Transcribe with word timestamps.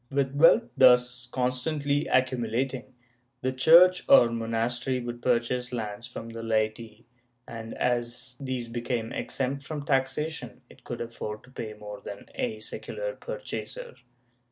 With 0.09 0.33
wealth 0.33 0.63
thus 0.75 1.27
constantly 1.31 2.07
accumulating, 2.07 2.95
the 3.41 3.51
church 3.51 4.03
or 4.09 4.31
monastery 4.31 4.99
would 4.99 5.21
purchase 5.21 5.71
lands 5.71 6.07
from 6.07 6.29
the 6.29 6.41
laity, 6.41 7.05
and 7.47 7.75
as 7.75 8.35
these 8.39 8.67
became 8.67 9.13
exempt 9.13 9.61
from 9.61 9.85
taxation 9.85 10.61
it 10.71 10.83
could 10.83 11.01
afford 11.01 11.43
to 11.43 11.51
pay 11.51 11.75
more 11.75 12.01
than 12.01 12.25
a 12.33 12.59
secular 12.61 13.13
purchaser. 13.15 13.93